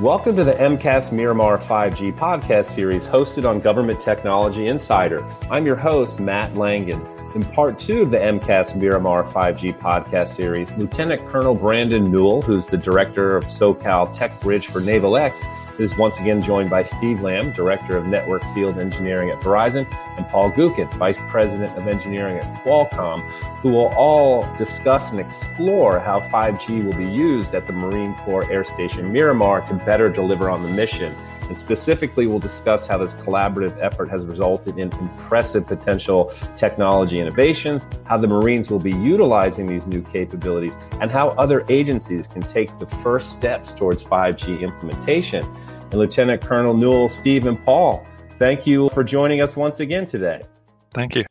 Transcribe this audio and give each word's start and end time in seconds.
Welcome 0.00 0.36
to 0.36 0.44
the 0.44 0.52
MCAS 0.52 1.10
Miramar 1.10 1.56
5G 1.56 2.14
podcast 2.18 2.66
series 2.66 3.06
hosted 3.06 3.48
on 3.48 3.60
Government 3.60 3.98
Technology 3.98 4.66
Insider. 4.66 5.26
I'm 5.50 5.64
your 5.64 5.74
host, 5.76 6.20
Matt 6.20 6.54
Langen. 6.54 7.00
In 7.34 7.42
part 7.42 7.78
two 7.78 8.02
of 8.02 8.10
the 8.10 8.18
MCAS 8.18 8.76
Miramar 8.76 9.24
5G 9.24 9.78
podcast 9.78 10.28
series, 10.28 10.76
Lieutenant 10.76 11.26
Colonel 11.28 11.54
Brandon 11.54 12.10
Newell, 12.10 12.42
who's 12.42 12.66
the 12.66 12.76
director 12.76 13.38
of 13.38 13.46
SoCal 13.46 14.12
Tech 14.12 14.38
Bridge 14.42 14.66
for 14.66 14.82
Naval 14.82 15.16
X, 15.16 15.42
is 15.78 15.96
once 15.96 16.18
again 16.18 16.42
joined 16.42 16.70
by 16.70 16.82
Steve 16.82 17.20
Lamb, 17.20 17.52
Director 17.52 17.96
of 17.96 18.06
Network 18.06 18.42
Field 18.54 18.78
Engineering 18.78 19.30
at 19.30 19.38
Verizon, 19.40 19.86
and 20.16 20.26
Paul 20.28 20.50
Guckian, 20.50 20.92
Vice 20.94 21.18
President 21.28 21.76
of 21.76 21.86
Engineering 21.86 22.38
at 22.38 22.44
Qualcomm, 22.62 23.22
who 23.60 23.70
will 23.70 23.92
all 23.96 24.44
discuss 24.56 25.10
and 25.10 25.20
explore 25.20 25.98
how 25.98 26.20
5G 26.20 26.84
will 26.84 26.96
be 26.96 27.06
used 27.06 27.54
at 27.54 27.66
the 27.66 27.72
Marine 27.72 28.14
Corps 28.14 28.50
Air 28.50 28.64
Station 28.64 29.12
Miramar 29.12 29.60
to 29.62 29.74
better 29.74 30.08
deliver 30.08 30.50
on 30.50 30.62
the 30.62 30.70
mission. 30.70 31.14
And 31.46 31.56
specifically, 31.56 32.26
we'll 32.26 32.38
discuss 32.38 32.86
how 32.86 32.98
this 32.98 33.14
collaborative 33.14 33.76
effort 33.80 34.08
has 34.10 34.26
resulted 34.26 34.78
in 34.78 34.92
impressive 34.92 35.66
potential 35.66 36.32
technology 36.54 37.18
innovations, 37.18 37.86
how 38.04 38.16
the 38.18 38.26
Marines 38.26 38.70
will 38.70 38.80
be 38.80 38.92
utilizing 38.92 39.66
these 39.66 39.86
new 39.86 40.02
capabilities, 40.02 40.76
and 41.00 41.10
how 41.10 41.28
other 41.30 41.64
agencies 41.68 42.26
can 42.26 42.42
take 42.42 42.76
the 42.78 42.86
first 42.86 43.32
steps 43.32 43.72
towards 43.72 44.02
5G 44.04 44.60
implementation. 44.60 45.44
And 45.44 45.94
Lieutenant 45.94 46.42
Colonel 46.42 46.74
Newell, 46.74 47.08
Steve, 47.08 47.46
and 47.46 47.62
Paul, 47.64 48.06
thank 48.38 48.66
you 48.66 48.88
for 48.90 49.04
joining 49.04 49.40
us 49.40 49.56
once 49.56 49.80
again 49.80 50.06
today. 50.06 50.42
Thank 50.94 51.14
you. 51.14 51.24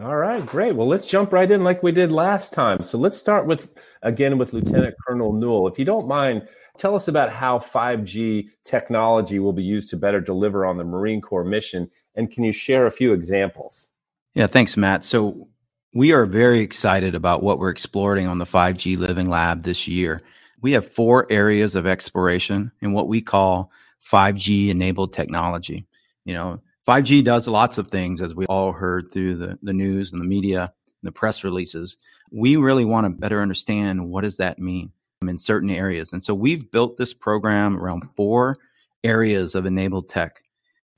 All 0.00 0.16
right, 0.16 0.44
great. 0.46 0.74
Well, 0.74 0.88
let's 0.88 1.06
jump 1.06 1.34
right 1.34 1.50
in 1.50 1.62
like 1.62 1.82
we 1.82 1.92
did 1.92 2.10
last 2.10 2.54
time. 2.54 2.82
So 2.82 2.96
let's 2.96 3.18
start 3.18 3.46
with, 3.46 3.68
again, 4.02 4.38
with 4.38 4.54
Lieutenant 4.54 4.94
Colonel 5.06 5.34
Newell. 5.34 5.68
If 5.68 5.78
you 5.78 5.84
don't 5.84 6.08
mind, 6.08 6.48
Tell 6.78 6.94
us 6.94 7.08
about 7.08 7.30
how 7.30 7.58
5G 7.58 8.48
technology 8.64 9.38
will 9.38 9.52
be 9.52 9.62
used 9.62 9.90
to 9.90 9.96
better 9.96 10.20
deliver 10.20 10.64
on 10.64 10.78
the 10.78 10.84
Marine 10.84 11.20
Corps 11.20 11.44
mission. 11.44 11.90
And 12.14 12.30
can 12.30 12.44
you 12.44 12.52
share 12.52 12.86
a 12.86 12.90
few 12.90 13.12
examples? 13.12 13.88
Yeah, 14.34 14.46
thanks, 14.46 14.76
Matt. 14.76 15.04
So, 15.04 15.48
we 15.94 16.12
are 16.12 16.24
very 16.24 16.60
excited 16.60 17.14
about 17.14 17.42
what 17.42 17.58
we're 17.58 17.68
exploring 17.68 18.26
on 18.26 18.38
the 18.38 18.46
5G 18.46 18.96
Living 18.96 19.28
Lab 19.28 19.62
this 19.62 19.86
year. 19.86 20.22
We 20.62 20.72
have 20.72 20.88
four 20.88 21.26
areas 21.30 21.76
of 21.76 21.86
exploration 21.86 22.72
in 22.80 22.92
what 22.94 23.08
we 23.08 23.20
call 23.20 23.70
5G 24.10 24.70
enabled 24.70 25.12
technology. 25.12 25.86
You 26.24 26.34
know, 26.34 26.60
5G 26.86 27.22
does 27.22 27.46
lots 27.46 27.78
of 27.78 27.88
things, 27.88 28.22
as 28.22 28.34
we 28.34 28.46
all 28.46 28.72
heard 28.72 29.10
through 29.12 29.36
the, 29.36 29.58
the 29.62 29.72
news 29.72 30.12
and 30.12 30.20
the 30.20 30.26
media 30.26 30.62
and 30.62 30.70
the 31.02 31.12
press 31.12 31.44
releases. 31.44 31.96
We 32.30 32.56
really 32.56 32.86
want 32.86 33.04
to 33.04 33.10
better 33.10 33.42
understand 33.42 34.08
what 34.08 34.22
does 34.22 34.38
that 34.38 34.58
mean? 34.58 34.92
In 35.28 35.38
certain 35.38 35.70
areas. 35.70 36.12
And 36.12 36.22
so 36.22 36.34
we've 36.34 36.70
built 36.70 36.96
this 36.96 37.14
program 37.14 37.76
around 37.76 38.10
four 38.14 38.58
areas 39.04 39.54
of 39.54 39.66
enabled 39.66 40.08
tech 40.08 40.42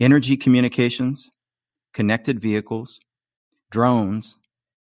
energy 0.01 0.37
communications, 0.37 1.31
connected 1.93 2.41
vehicles, 2.41 2.99
drones, 3.71 4.37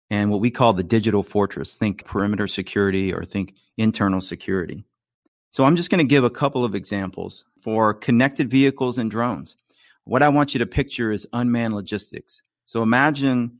and 0.09 0.31
what 0.31 0.41
we 0.41 0.51
call 0.51 0.73
the 0.73 0.83
digital 0.83 1.23
fortress. 1.23 1.75
Think 1.75 2.05
perimeter 2.05 2.47
security 2.47 3.13
or 3.13 3.23
think 3.23 3.55
internal 3.77 4.21
security. 4.21 4.83
So 5.51 5.63
I'm 5.63 5.75
just 5.75 5.89
going 5.89 5.99
to 5.99 6.07
give 6.07 6.23
a 6.23 6.29
couple 6.29 6.63
of 6.63 6.75
examples 6.75 7.45
for 7.61 7.93
connected 7.93 8.49
vehicles 8.49 8.97
and 8.97 9.09
drones. 9.09 9.55
What 10.03 10.23
I 10.23 10.29
want 10.29 10.53
you 10.53 10.59
to 10.59 10.65
picture 10.65 11.11
is 11.11 11.27
unmanned 11.33 11.75
logistics. 11.75 12.41
So 12.65 12.83
imagine 12.83 13.59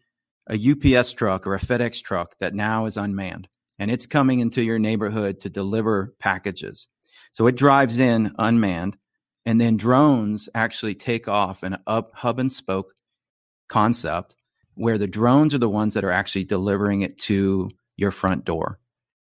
a 0.50 0.56
UPS 0.56 1.14
truck 1.14 1.46
or 1.48 1.56
a 1.56 1.60
FedEx 1.60 2.02
truck 2.02 2.36
that 2.40 2.54
now 2.54 2.86
is 2.86 2.98
unmanned 2.98 3.48
and 3.80 3.90
it's 3.90 4.06
coming 4.06 4.42
into 4.42 4.62
your 4.62 4.78
neighborhood 4.78 5.40
to 5.42 5.50
deliver 5.50 6.14
packages. 6.20 6.88
So 7.32 7.48
it 7.48 7.56
drives 7.56 7.98
in 7.98 8.34
unmanned, 8.38 8.98
and 9.46 9.60
then 9.60 9.78
drones 9.78 10.50
actually 10.54 10.96
take 10.96 11.28
off 11.28 11.64
an 11.64 11.78
up 11.88 12.12
hub 12.14 12.40
and 12.40 12.52
spoke 12.52 12.94
concept 13.70 14.36
where 14.76 14.98
the 14.98 15.08
drones 15.08 15.54
are 15.54 15.60
the 15.60 15.70
ones 15.70 15.94
that 15.94 16.04
are 16.04 16.12
actually 16.12 16.44
delivering 16.44 17.02
it 17.02 17.18
to 17.18 17.70
your 17.98 18.12
front 18.12 18.46
door. 18.46 18.80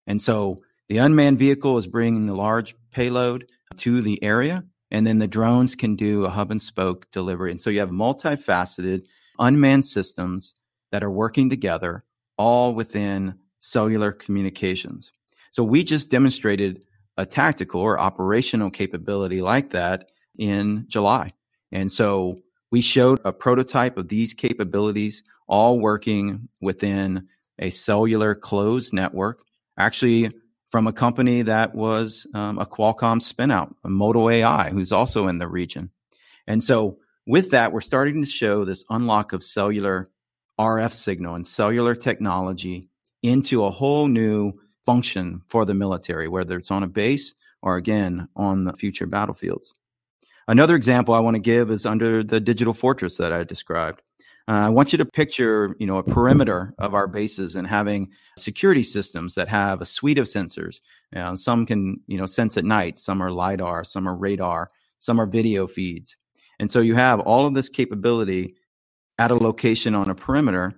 And 0.06 0.20
so 0.20 0.58
the 0.88 0.98
unmanned 0.98 1.38
vehicle 1.38 1.78
is 1.78 1.86
bringing 1.86 2.26
the 2.26 2.34
large 2.34 2.74
payload 2.90 3.50
to 3.78 4.02
the 4.02 4.22
area, 4.22 4.64
and 4.90 5.06
then 5.06 5.18
the 5.18 5.26
drones 5.26 5.74
can 5.74 5.96
do 5.96 6.24
a 6.24 6.30
hub 6.30 6.50
and 6.50 6.60
spoke 6.60 7.10
delivery. 7.10 7.50
And 7.50 7.60
so 7.60 7.70
you 7.70 7.80
have 7.80 7.90
multifaceted 7.90 9.06
unmanned 9.38 9.84
systems 9.84 10.54
that 10.90 11.02
are 11.02 11.10
working 11.10 11.48
together 11.48 12.04
all 12.36 12.74
within 12.74 13.38
cellular 13.62 14.10
communications. 14.10 15.12
So 15.52 15.62
we 15.62 15.84
just 15.84 16.10
demonstrated 16.10 16.84
a 17.16 17.24
tactical 17.24 17.80
or 17.80 17.98
operational 17.98 18.70
capability 18.70 19.40
like 19.40 19.70
that 19.70 20.10
in 20.36 20.84
July. 20.88 21.32
And 21.70 21.90
so 21.90 22.38
we 22.72 22.80
showed 22.80 23.20
a 23.24 23.32
prototype 23.32 23.96
of 23.96 24.08
these 24.08 24.34
capabilities 24.34 25.22
all 25.46 25.78
working 25.78 26.48
within 26.60 27.28
a 27.58 27.70
cellular 27.70 28.34
closed 28.34 28.92
network, 28.92 29.42
actually 29.78 30.32
from 30.68 30.88
a 30.88 30.92
company 30.92 31.42
that 31.42 31.74
was 31.74 32.26
um, 32.34 32.58
a 32.58 32.66
Qualcomm 32.66 33.20
spinout, 33.20 33.74
a 33.84 33.88
ModalAI, 33.88 34.70
who's 34.70 34.90
also 34.90 35.28
in 35.28 35.38
the 35.38 35.46
region. 35.46 35.90
And 36.48 36.64
so 36.64 36.98
with 37.26 37.50
that, 37.50 37.72
we're 37.72 37.80
starting 37.80 38.24
to 38.24 38.28
show 38.28 38.64
this 38.64 38.82
unlock 38.90 39.32
of 39.32 39.44
cellular 39.44 40.08
RF 40.58 40.92
signal 40.92 41.36
and 41.36 41.46
cellular 41.46 41.94
technology 41.94 42.88
into 43.22 43.64
a 43.64 43.70
whole 43.70 44.08
new 44.08 44.52
function 44.84 45.42
for 45.48 45.64
the 45.64 45.74
military, 45.74 46.28
whether 46.28 46.56
it's 46.56 46.70
on 46.70 46.82
a 46.82 46.88
base 46.88 47.34
or 47.62 47.76
again 47.76 48.28
on 48.34 48.64
the 48.64 48.72
future 48.72 49.06
battlefields. 49.06 49.72
Another 50.48 50.74
example 50.74 51.14
I 51.14 51.20
want 51.20 51.36
to 51.36 51.40
give 51.40 51.70
is 51.70 51.86
under 51.86 52.24
the 52.24 52.40
digital 52.40 52.74
fortress 52.74 53.16
that 53.16 53.32
I 53.32 53.44
described. 53.44 54.02
Uh, 54.48 54.52
I 54.52 54.68
want 54.70 54.92
you 54.92 54.98
to 54.98 55.04
picture, 55.04 55.76
you 55.78 55.86
know, 55.86 55.98
a 55.98 56.02
perimeter 56.02 56.74
of 56.78 56.94
our 56.94 57.06
bases 57.06 57.54
and 57.54 57.64
having 57.64 58.10
security 58.36 58.82
systems 58.82 59.36
that 59.36 59.48
have 59.48 59.80
a 59.80 59.86
suite 59.86 60.18
of 60.18 60.26
sensors. 60.26 60.80
Some 61.34 61.64
can, 61.64 62.00
you 62.08 62.18
know, 62.18 62.26
sense 62.26 62.56
at 62.56 62.64
night. 62.64 62.98
Some 62.98 63.22
are 63.22 63.30
lidar. 63.30 63.84
Some 63.84 64.08
are 64.08 64.16
radar. 64.16 64.68
Some 64.98 65.20
are 65.20 65.26
video 65.26 65.68
feeds. 65.68 66.16
And 66.58 66.68
so 66.68 66.80
you 66.80 66.96
have 66.96 67.20
all 67.20 67.46
of 67.46 67.54
this 67.54 67.68
capability 67.68 68.56
at 69.18 69.30
a 69.30 69.36
location 69.36 69.94
on 69.94 70.10
a 70.10 70.14
perimeter 70.14 70.72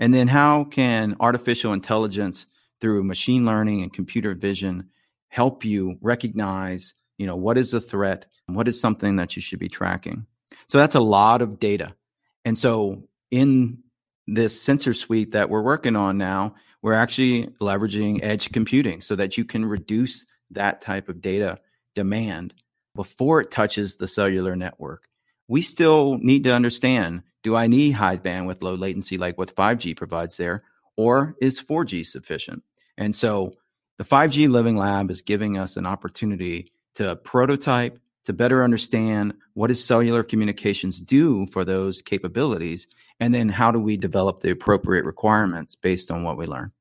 and 0.00 0.14
then 0.14 0.26
how 0.26 0.64
can 0.64 1.14
artificial 1.20 1.74
intelligence 1.74 2.46
through 2.80 3.04
machine 3.04 3.44
learning 3.44 3.82
and 3.82 3.92
computer 3.92 4.34
vision 4.34 4.88
help 5.28 5.64
you 5.64 5.98
recognize, 6.00 6.94
you 7.18 7.26
know, 7.26 7.36
what 7.36 7.58
is 7.58 7.74
a 7.74 7.80
threat? 7.80 8.24
What 8.46 8.66
is 8.66 8.80
something 8.80 9.16
that 9.16 9.36
you 9.36 9.42
should 9.42 9.60
be 9.60 9.68
tracking? 9.68 10.26
So 10.66 10.78
that's 10.78 10.94
a 10.96 11.00
lot 11.00 11.42
of 11.42 11.60
data. 11.60 11.94
And 12.44 12.56
so 12.56 13.04
in 13.30 13.78
this 14.26 14.60
sensor 14.60 14.94
suite 14.94 15.32
that 15.32 15.50
we're 15.50 15.62
working 15.62 15.96
on 15.96 16.16
now, 16.16 16.54
we're 16.82 16.94
actually 16.94 17.48
leveraging 17.60 18.20
edge 18.22 18.50
computing 18.52 19.02
so 19.02 19.14
that 19.16 19.36
you 19.36 19.44
can 19.44 19.66
reduce 19.66 20.24
that 20.50 20.80
type 20.80 21.10
of 21.10 21.20
data 21.20 21.58
demand 21.94 22.54
before 22.96 23.42
it 23.42 23.50
touches 23.50 23.96
the 23.96 24.08
cellular 24.08 24.56
network. 24.56 25.06
We 25.46 25.60
still 25.60 26.16
need 26.18 26.44
to 26.44 26.54
understand 26.54 27.22
do 27.42 27.56
I 27.56 27.66
need 27.66 27.92
high 27.92 28.16
bandwidth, 28.16 28.62
low 28.62 28.74
latency 28.74 29.18
like 29.18 29.38
what 29.38 29.54
5G 29.54 29.96
provides 29.96 30.36
there, 30.36 30.64
or 30.96 31.36
is 31.40 31.60
4G 31.60 32.04
sufficient? 32.04 32.62
And 32.98 33.14
so 33.14 33.52
the 33.98 34.04
5G 34.04 34.50
Living 34.50 34.76
Lab 34.76 35.10
is 35.10 35.22
giving 35.22 35.58
us 35.58 35.76
an 35.76 35.86
opportunity 35.86 36.72
to 36.94 37.16
prototype, 37.16 37.98
to 38.26 38.32
better 38.32 38.62
understand 38.62 39.34
what 39.54 39.68
does 39.68 39.82
cellular 39.82 40.22
communications 40.22 41.00
do 41.00 41.46
for 41.46 41.64
those 41.64 42.02
capabilities, 42.02 42.86
and 43.18 43.34
then 43.34 43.48
how 43.48 43.70
do 43.70 43.78
we 43.78 43.96
develop 43.96 44.40
the 44.40 44.50
appropriate 44.50 45.04
requirements 45.04 45.74
based 45.74 46.10
on 46.10 46.22
what 46.22 46.36
we 46.36 46.46
learn. 46.46 46.72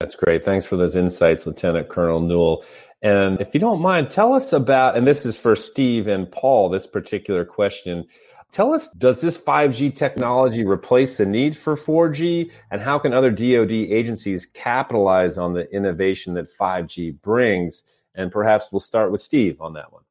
That's 0.00 0.14
great. 0.14 0.44
Thanks 0.44 0.66
for 0.66 0.76
those 0.76 0.96
insights, 0.96 1.46
Lieutenant 1.46 1.88
Colonel 1.88 2.20
Newell. 2.20 2.64
And 3.02 3.40
if 3.40 3.54
you 3.54 3.60
don't 3.60 3.80
mind, 3.80 4.10
tell 4.10 4.34
us 4.34 4.52
about, 4.52 4.96
and 4.96 5.06
this 5.06 5.24
is 5.24 5.36
for 5.36 5.56
Steve 5.56 6.06
and 6.06 6.30
Paul, 6.30 6.68
this 6.68 6.86
particular 6.86 7.44
question. 7.44 8.04
Tell 8.52 8.72
us, 8.72 8.88
does 8.90 9.20
this 9.20 9.36
5G 9.38 9.94
technology 9.94 10.64
replace 10.64 11.18
the 11.18 11.26
need 11.26 11.56
for 11.56 11.76
4G? 11.76 12.50
And 12.70 12.80
how 12.80 12.98
can 12.98 13.12
other 13.12 13.30
DoD 13.30 13.72
agencies 13.72 14.46
capitalize 14.46 15.36
on 15.36 15.52
the 15.52 15.70
innovation 15.70 16.32
that 16.34 16.48
5G 16.58 17.20
brings? 17.20 17.84
And 18.14 18.32
perhaps 18.32 18.68
we'll 18.72 18.80
start 18.80 19.12
with 19.12 19.20
Steve 19.20 19.60
on 19.60 19.74
that 19.74 19.92
one. 19.92 20.04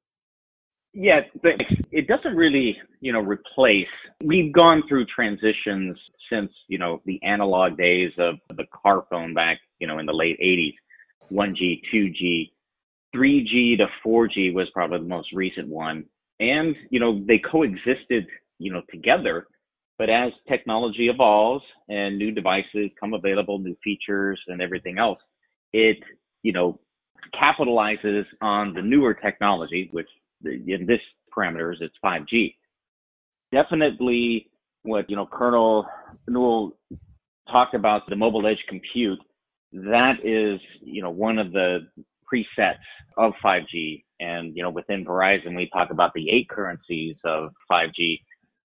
Yeah, 0.93 1.21
it 1.91 2.07
doesn't 2.07 2.35
really, 2.35 2.77
you 3.01 3.11
know, 3.11 3.19
replace. 3.19 3.87
We've 4.23 4.53
gone 4.53 4.83
through 4.87 5.07
transitions 5.07 5.97
since, 6.31 6.51
you 6.67 6.77
know, 6.77 7.01
the 7.05 7.19
analog 7.23 7.77
days 7.77 8.11
of 8.17 8.35
the 8.55 8.65
car 8.71 9.05
phone 9.09 9.33
back, 9.33 9.57
you 9.79 9.87
know, 9.87 9.97
in 9.97 10.05
the 10.05 10.13
late 10.13 10.39
80s. 10.39 10.75
1G, 11.31 11.81
2G, 11.91 12.51
3G 13.15 13.77
to 13.77 13.87
4G 14.05 14.53
was 14.53 14.69
probably 14.71 14.99
the 14.99 15.05
most 15.05 15.33
recent 15.33 15.67
one 15.67 16.05
and 16.39 16.75
you 16.89 16.99
know 16.99 17.23
they 17.27 17.39
coexisted 17.39 18.25
you 18.59 18.71
know 18.71 18.81
together 18.89 19.47
but 19.97 20.09
as 20.09 20.31
technology 20.49 21.07
evolves 21.07 21.63
and 21.87 22.17
new 22.17 22.31
devices 22.31 22.89
come 22.99 23.13
available 23.13 23.59
new 23.59 23.75
features 23.83 24.39
and 24.47 24.61
everything 24.61 24.97
else 24.97 25.19
it 25.73 25.97
you 26.43 26.51
know 26.51 26.79
capitalizes 27.33 28.23
on 28.41 28.73
the 28.73 28.81
newer 28.81 29.13
technology 29.13 29.89
which 29.91 30.07
in 30.43 30.85
this 30.85 30.99
parameters, 31.35 31.75
it's 31.81 31.95
5G. 32.03 32.55
Definitely 33.51 34.49
what, 34.83 35.09
you 35.09 35.15
know, 35.15 35.27
Colonel 35.31 35.87
Newell 36.27 36.77
talked 37.51 37.75
about 37.75 38.03
the 38.09 38.15
mobile 38.15 38.47
edge 38.47 38.63
compute. 38.67 39.19
That 39.73 40.15
is, 40.23 40.59
you 40.81 41.01
know, 41.01 41.09
one 41.09 41.37
of 41.37 41.51
the 41.51 41.87
presets 42.31 42.77
of 43.17 43.33
5G. 43.43 44.03
And, 44.19 44.55
you 44.55 44.63
know, 44.63 44.69
within 44.69 45.05
Verizon, 45.05 45.55
we 45.55 45.69
talk 45.73 45.91
about 45.91 46.13
the 46.13 46.29
eight 46.29 46.49
currencies 46.49 47.15
of 47.23 47.51
5G. 47.71 48.21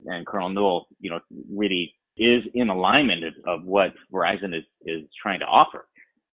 And 0.06 0.26
Colonel 0.26 0.48
Newell, 0.48 0.88
you 1.00 1.10
know, 1.10 1.20
really 1.52 1.94
is 2.16 2.42
in 2.54 2.68
alignment 2.68 3.24
of 3.46 3.64
what 3.64 3.92
Verizon 4.12 4.56
is, 4.56 4.64
is 4.84 5.08
trying 5.20 5.40
to 5.40 5.46
offer. 5.46 5.86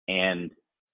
And 0.08 0.50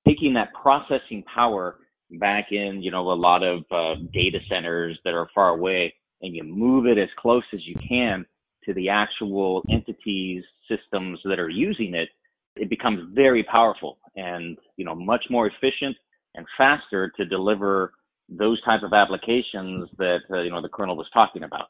taking 0.07 0.35
that 0.35 0.53
processing 0.61 1.25
power 1.33 1.79
back 2.13 2.53
in, 2.53 2.83
you 2.83 2.91
know, 2.91 3.11
a 3.11 3.15
lot 3.15 3.43
of 3.43 3.65
uh, 3.71 4.01
data 4.13 4.39
centers 4.49 4.99
that 5.05 5.15
are 5.15 5.29
far 5.35 5.51
away 5.51 5.93
and 6.23 6.35
you 6.35 6.45
move 6.45 6.87
it 6.87 6.99
as 6.99 7.09
close 7.19 7.43
as 7.53 7.67
you 7.67 7.75
can 7.75 8.25
to 8.65 8.75
the 8.75 8.89
actual 8.89 9.63
entities, 9.71 10.43
systems 10.69 11.21
that 11.25 11.39
are 11.39 11.49
using 11.49 11.95
it, 11.95 12.09
it 12.57 12.71
becomes 12.71 13.01
very 13.15 13.43
powerful 13.45 13.99
and, 14.17 14.57
you 14.77 14.85
know, 14.85 14.95
much 14.95 15.25
more 15.31 15.47
efficient 15.47 15.97
and 16.37 16.47
faster 16.57 17.11
to 17.17 17.25
deliver 17.25 17.93
those 18.29 18.63
type 18.65 18.83
of 18.83 18.93
applications 18.93 19.89
that, 19.99 20.19
uh, 20.31 20.43
you 20.43 20.51
know, 20.51 20.63
the 20.63 20.69
colonel 20.69 20.97
was 20.97 21.07
talking 21.13 21.43
about. 21.43 21.67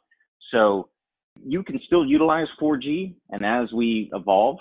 So 0.53 0.89
you 1.45 1.63
can 1.63 1.81
still 1.87 2.05
utilize 2.05 2.47
4G 2.61 3.15
and 3.31 3.45
as 3.45 3.73
we 3.73 4.11
evolve 4.13 4.59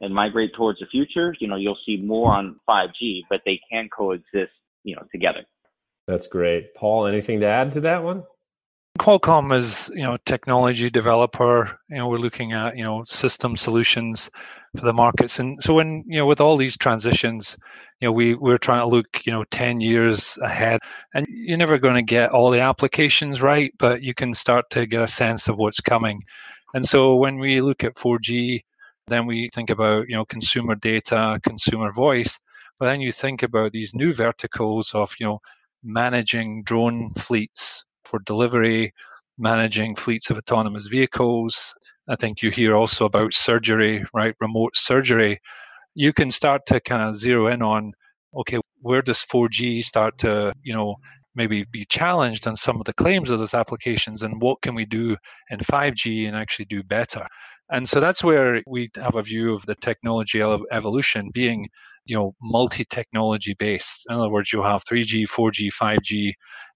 and 0.00 0.14
migrate 0.14 0.54
towards 0.56 0.78
the 0.80 0.86
future, 0.86 1.34
you 1.40 1.48
know, 1.48 1.56
you'll 1.56 1.78
see 1.86 1.96
more 1.96 2.32
on 2.32 2.56
5G, 2.68 3.22
but 3.28 3.40
they 3.44 3.60
can 3.70 3.88
coexist, 3.96 4.52
you 4.84 4.96
know, 4.96 5.02
together. 5.12 5.44
That's 6.06 6.26
great. 6.26 6.74
Paul, 6.74 7.06
anything 7.06 7.40
to 7.40 7.46
add 7.46 7.72
to 7.72 7.80
that 7.82 8.02
one? 8.02 8.24
Qualcomm 8.98 9.52
is, 9.52 9.90
you 9.92 10.04
know, 10.04 10.16
technology 10.24 10.88
developer. 10.88 11.78
You 11.90 11.96
know, 11.96 12.08
we're 12.08 12.18
looking 12.18 12.52
at, 12.52 12.76
you 12.76 12.84
know, 12.84 13.02
system 13.04 13.56
solutions 13.56 14.30
for 14.76 14.84
the 14.86 14.92
markets. 14.92 15.40
And 15.40 15.60
so 15.60 15.74
when, 15.74 16.04
you 16.06 16.18
know, 16.18 16.26
with 16.26 16.40
all 16.40 16.56
these 16.56 16.76
transitions, 16.76 17.56
you 18.00 18.06
know, 18.06 18.12
we, 18.12 18.34
we're 18.34 18.58
trying 18.58 18.88
to 18.88 18.94
look, 18.94 19.26
you 19.26 19.32
know, 19.32 19.42
10 19.50 19.80
years 19.80 20.38
ahead. 20.42 20.78
And 21.12 21.26
you're 21.28 21.58
never 21.58 21.76
going 21.76 21.96
to 21.96 22.02
get 22.02 22.30
all 22.30 22.52
the 22.52 22.60
applications 22.60 23.42
right, 23.42 23.72
but 23.80 24.02
you 24.02 24.14
can 24.14 24.32
start 24.32 24.70
to 24.70 24.86
get 24.86 25.02
a 25.02 25.08
sense 25.08 25.48
of 25.48 25.56
what's 25.56 25.80
coming. 25.80 26.22
And 26.72 26.86
so 26.86 27.16
when 27.16 27.40
we 27.40 27.60
look 27.60 27.82
at 27.82 27.96
4G, 27.96 28.60
then 29.08 29.26
we 29.26 29.50
think 29.52 29.70
about, 29.70 30.08
you 30.08 30.14
know, 30.14 30.24
consumer 30.24 30.76
data, 30.76 31.40
consumer 31.42 31.90
voice. 31.92 32.38
But 32.78 32.86
then 32.86 33.00
you 33.00 33.10
think 33.10 33.42
about 33.42 33.72
these 33.72 33.92
new 33.92 34.14
verticals 34.14 34.94
of, 34.94 35.12
you 35.18 35.26
know, 35.26 35.40
managing 35.82 36.62
drone 36.62 37.08
fleets 37.10 37.84
for 38.04 38.20
delivery, 38.20 38.92
managing 39.38 39.96
fleets 39.96 40.30
of 40.30 40.38
autonomous 40.38 40.86
vehicles. 40.86 41.74
I 42.08 42.16
think 42.16 42.42
you 42.42 42.50
hear 42.50 42.76
also 42.76 43.06
about 43.06 43.34
surgery, 43.34 44.04
right? 44.12 44.34
Remote 44.40 44.76
surgery. 44.76 45.40
You 45.94 46.12
can 46.12 46.30
start 46.30 46.62
to 46.66 46.80
kind 46.80 47.02
of 47.02 47.16
zero 47.16 47.46
in 47.48 47.62
on, 47.62 47.92
okay, 48.36 48.58
where 48.80 49.02
does 49.02 49.24
4G 49.32 49.84
start 49.84 50.18
to, 50.18 50.52
you 50.62 50.74
know, 50.74 50.96
maybe 51.36 51.64
be 51.72 51.84
challenged 51.86 52.46
on 52.46 52.54
some 52.54 52.78
of 52.78 52.84
the 52.84 52.92
claims 52.92 53.30
of 53.30 53.38
those 53.38 53.54
applications 53.54 54.22
and 54.22 54.40
what 54.40 54.62
can 54.62 54.74
we 54.74 54.84
do 54.84 55.16
in 55.50 55.58
5G 55.58 56.28
and 56.28 56.36
actually 56.36 56.66
do 56.66 56.82
better? 56.82 57.26
And 57.70 57.88
so 57.88 57.98
that's 57.98 58.22
where 58.22 58.62
we 58.66 58.90
have 58.96 59.14
a 59.16 59.22
view 59.22 59.54
of 59.54 59.64
the 59.66 59.74
technology 59.76 60.42
evolution 60.42 61.30
being, 61.32 61.66
you 62.04 62.16
know, 62.16 62.34
multi-technology 62.42 63.54
based. 63.58 64.04
In 64.10 64.16
other 64.16 64.30
words, 64.30 64.52
you'll 64.52 64.64
have 64.64 64.84
3G, 64.84 65.26
4G, 65.26 65.70
5G 65.72 66.32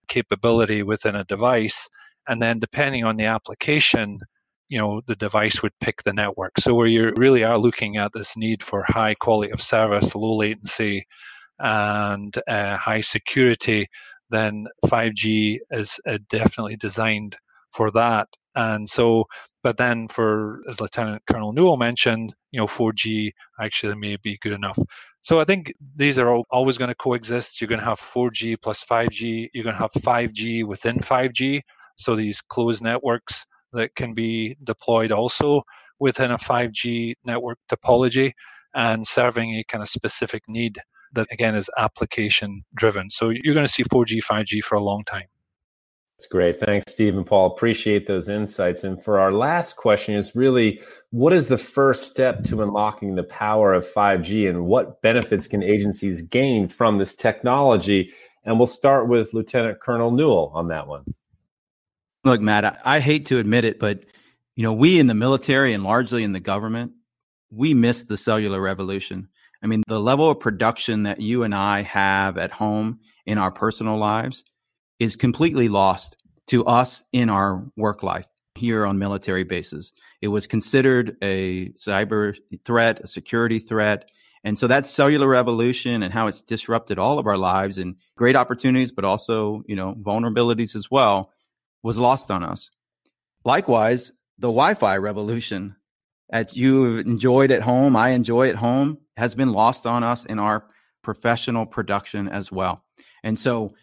capability 0.09 0.83
within 0.83 1.17
a 1.17 1.25
device, 1.25 1.89
and 2.29 2.43
then 2.43 2.59
depending 2.59 3.05
on 3.05 3.17
the 3.17 3.25
application, 3.25 4.19
you 4.69 4.79
know, 4.79 5.01
the 5.07 5.17
device 5.17 5.63
would 5.63 5.73
pick 5.81 6.03
the 6.03 6.13
network. 6.13 6.59
So 6.59 6.75
where 6.75 6.87
you 6.87 7.13
really 7.17 7.45
are 7.45 7.59
looking 7.59 7.97
at 7.97 8.13
this 8.13 8.37
need 8.37 8.63
for 8.63 8.85
high 8.87 9.15
quality 9.15 9.51
of 9.53 9.63
service, 9.63 10.15
low 10.15 10.37
latency, 10.37 11.07
and 11.61 12.35
uh, 12.49 12.77
high 12.77 13.01
security, 13.01 13.87
then 14.31 14.67
5G 14.87 15.59
is 15.71 15.99
uh, 16.07 16.19
definitely 16.29 16.77
designed 16.77 17.37
for 17.73 17.91
that. 17.93 18.29
And 18.59 18.91
so, 18.91 19.25
but 19.63 19.77
then 19.77 20.09
for, 20.09 20.61
as 20.69 20.81
Lieutenant 20.81 21.23
Colonel 21.31 21.53
Newell 21.53 21.77
mentioned, 21.77 22.35
you 22.51 22.59
know, 22.59 22.67
4G 22.67 23.31
actually 23.61 23.95
may 23.95 24.17
be 24.17 24.37
good 24.43 24.53
enough. 24.53 24.77
So 25.21 25.41
I 25.41 25.45
think 25.45 25.73
these 25.95 26.19
are 26.19 26.35
all, 26.35 26.45
always 26.51 26.77
going 26.77 26.89
to 26.89 26.95
coexist. 26.97 27.61
You're 27.61 27.69
going 27.69 27.79
to 27.79 27.87
have 27.87 28.01
4G 28.01 28.57
plus 28.61 28.85
5G. 28.85 29.49
You're 29.55 29.63
going 29.63 29.77
to 29.77 29.83
have 29.83 29.93
5G 29.93 30.67
within 30.67 30.99
5G. 30.99 31.61
So 31.97 32.17
these 32.17 32.41
closed 32.41 32.83
networks 32.83 33.47
that 33.75 33.95
can 33.95 34.13
be 34.13 34.57
deployed 34.65 35.13
also 35.13 35.63
within 36.01 36.33
a 36.33 36.39
5G 36.39 37.15
network 37.25 37.59
topology 37.71 38.33
and 38.75 39.07
serving 39.07 39.55
a 39.55 39.65
kind 39.69 39.83
of 39.83 39.89
specific 39.89 40.43
need 40.49 40.79
that 41.13 41.29
again 41.31 41.55
is 41.55 41.71
application 41.79 42.65
driven. 42.75 43.09
So 43.09 43.31
you're 43.31 43.55
going 43.55 43.67
to 43.67 43.73
see 43.73 43.85
4G, 43.85 44.19
5G 44.21 44.65
for 44.65 44.75
a 44.75 44.83
long 44.83 45.05
time. 45.05 45.29
That's 46.19 46.27
great. 46.27 46.59
Thanks, 46.59 46.91
Steve 46.93 47.17
and 47.17 47.25
Paul. 47.25 47.47
Appreciate 47.47 48.09
those 48.09 48.29
insights. 48.29 48.83
And 48.83 49.03
for 49.05 49.21
our 49.21 49.31
last 49.31 49.77
question 49.77 50.17
is 50.17 50.35
really 50.35 50.81
what 51.11 51.33
is 51.33 51.47
the 51.47 51.59
first 51.59 52.11
step 52.11 52.43
to 52.47 52.61
unlocking 52.61 53.15
the 53.15 53.23
power 53.23 53.73
of 53.73 53.87
5G 53.87 54.49
and 54.49 54.67
what 54.67 55.01
benefits 55.01 55.47
can 55.47 55.63
agencies 55.63 56.23
gain 56.23 56.67
from 56.67 56.99
this 56.99 57.15
technology? 57.15 58.13
And 58.45 58.59
we'll 58.59 58.67
start 58.67 59.07
with 59.07 59.33
Lieutenant 59.33 59.79
Colonel 59.79 60.11
Newell 60.11 60.51
on 60.55 60.67
that 60.69 60.89
one. 60.89 61.05
Look, 62.25 62.41
Matt, 62.41 62.65
I, 62.65 62.79
I 62.85 62.99
hate 62.99 63.27
to 63.27 63.39
admit 63.39 63.65
it, 63.65 63.79
but 63.79 64.05
you 64.57 64.65
know, 64.65 64.73
we 64.73 64.99
in 64.99 65.07
the 65.07 65.15
military 65.15 65.73
and 65.73 65.85
largely 65.85 66.25
in 66.25 66.33
the 66.33 66.41
government, 66.41 66.95
we 67.53 67.75
missed 67.75 68.09
the 68.09 68.17
cellular 68.17 68.61
revolution. 68.61 69.29
I 69.63 69.69
mean, 69.69 69.85
the 69.87 70.01
level 70.01 70.29
of 70.29 70.41
production 70.41 71.05
that 71.05 71.21
you 71.21 71.45
and 71.45 71.55
I 71.55 71.83
have 71.83 72.39
at 72.39 72.51
home 72.51 72.99
in 73.25 73.39
our 73.39 73.53
personal 73.53 73.99
lives 73.99 74.43
is 74.99 75.17
completely 75.17 75.69
lost 75.69 76.17
to 76.49 76.65
us 76.65 77.05
in 77.13 77.31
our 77.31 77.65
work 77.77 78.03
life 78.03 78.27
here 78.55 78.85
on 78.85 78.99
military 78.99 79.45
bases. 79.45 79.93
It 80.21 80.29
was 80.29 80.47
considered 80.47 81.17
a 81.23 81.69
cyber 81.71 82.37
threat, 82.65 83.01
a 83.01 83.07
security 83.07 83.59
threat. 83.59 84.11
And 84.45 84.59
so 84.59 84.67
that 84.67 84.87
cellular 84.87 85.29
revolution 85.29 86.03
and 86.03 86.13
how 86.13 86.27
it's 86.27 86.43
disrupted 86.43 86.99
all 86.99 87.19
of 87.19 87.27
our 87.27 87.37
lives 87.37 87.79
and 87.79 87.97
great 88.17 88.37
opportunities, 88.37 88.93
but 88.93 89.05
also, 89.05 89.63
you 89.67 89.77
know, 89.77 89.95
vulnerabilities 89.95 90.75
as 90.75 90.91
well 90.91 91.33
was 91.83 91.99
lost 91.99 92.31
on 92.31 92.43
us. 92.43 92.71
Likewise, 93.45 94.13
the 94.39 94.49
Wi-Fi 94.49 94.97
revolution 94.97 95.77
that 96.31 96.57
you 96.57 96.97
have 96.97 97.07
enjoyed 97.07 97.51
at 97.51 97.63
home, 97.63 97.97
I 97.97 98.11
enjoy 98.11 98.49
at 98.49 98.57
home, 98.57 98.99
has 99.17 99.35
been 99.35 99.53
lost 99.53 99.87
on 99.87 100.05
us 100.05 100.25
in 100.25 100.39
our 100.39 100.67
professional 101.03 101.67
production 101.67 102.29
as 102.29 102.53
well. 102.53 102.85
And 103.23 103.39
so 103.39 103.75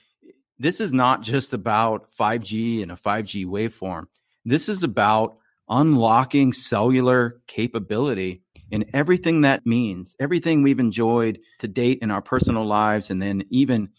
this 0.59 0.79
is 0.79 0.93
not 0.93 1.21
just 1.21 1.53
about 1.53 2.07
5G 2.17 2.81
and 2.81 2.91
a 2.91 2.95
5G 2.95 3.45
waveform. 3.45 4.05
This 4.45 4.69
is 4.69 4.83
about 4.83 5.37
unlocking 5.67 6.53
cellular 6.53 7.41
capability 7.47 8.41
and 8.71 8.85
everything 8.93 9.41
that 9.41 9.65
means, 9.65 10.15
everything 10.19 10.61
we've 10.61 10.79
enjoyed 10.79 11.39
to 11.59 11.67
date 11.67 11.99
in 12.01 12.11
our 12.11 12.21
personal 12.21 12.65
lives, 12.65 13.09
and 13.09 13.21
then 13.21 13.43
even 13.49 13.89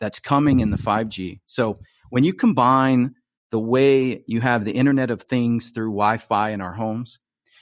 that's 0.00 0.20
coming 0.20 0.60
in 0.60 0.70
the 0.70 0.76
5G. 0.76 1.40
So 1.46 1.78
when 2.10 2.24
you 2.24 2.32
combine 2.32 3.14
the 3.50 3.58
way 3.58 4.24
you 4.26 4.40
have 4.40 4.64
the 4.64 4.72
Internet 4.72 5.10
of 5.10 5.22
Things 5.22 5.70
through 5.70 5.90
Wi 5.90 6.18
Fi 6.18 6.50
in 6.50 6.60
our 6.60 6.74
homes, 6.74 7.18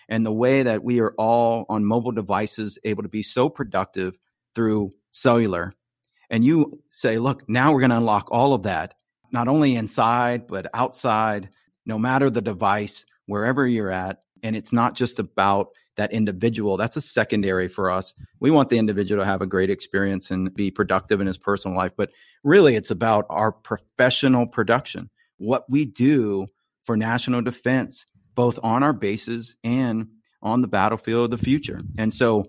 and 0.08 0.24
the 0.24 0.32
way 0.32 0.62
that 0.62 0.84
we 0.84 1.00
are 1.00 1.14
all 1.18 1.66
on 1.68 1.84
mobile 1.84 2.12
devices 2.12 2.78
able 2.84 3.02
to 3.02 3.08
be 3.08 3.22
so 3.22 3.48
productive 3.48 4.18
through 4.54 4.92
cellular 5.12 5.72
and 6.30 6.44
you 6.44 6.82
say, 6.88 7.18
look, 7.18 7.48
now 7.48 7.72
we're 7.72 7.80
going 7.80 7.90
to 7.90 7.96
unlock 7.96 8.28
all 8.30 8.54
of 8.54 8.64
that, 8.64 8.94
not 9.32 9.48
only 9.48 9.76
inside, 9.76 10.46
but 10.46 10.68
outside, 10.74 11.50
no 11.84 11.98
matter 11.98 12.30
the 12.30 12.42
device, 12.42 13.04
wherever 13.26 13.66
you're 13.66 13.90
at. 13.90 14.24
And 14.42 14.56
it's 14.56 14.72
not 14.72 14.94
just 14.94 15.18
about 15.18 15.68
that 15.96 16.12
individual. 16.12 16.76
That's 16.76 16.96
a 16.96 17.00
secondary 17.00 17.68
for 17.68 17.90
us. 17.90 18.14
We 18.38 18.50
want 18.50 18.68
the 18.68 18.78
individual 18.78 19.22
to 19.22 19.26
have 19.26 19.40
a 19.40 19.46
great 19.46 19.70
experience 19.70 20.30
and 20.30 20.54
be 20.54 20.70
productive 20.70 21.20
in 21.20 21.26
his 21.26 21.38
personal 21.38 21.76
life. 21.76 21.92
But 21.96 22.10
really, 22.44 22.76
it's 22.76 22.90
about 22.90 23.24
our 23.30 23.50
professional 23.50 24.46
production, 24.46 25.10
what 25.38 25.68
we 25.70 25.84
do 25.84 26.48
for 26.84 26.96
national 26.96 27.42
defense, 27.42 28.06
both 28.34 28.58
on 28.62 28.82
our 28.82 28.92
bases 28.92 29.56
and 29.64 30.08
on 30.42 30.60
the 30.60 30.68
battlefield 30.68 31.32
of 31.32 31.38
the 31.38 31.44
future. 31.44 31.80
And 31.98 32.12
so 32.12 32.46